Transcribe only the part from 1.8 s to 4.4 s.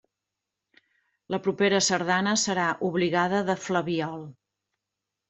sardana serà obligada de flabiol.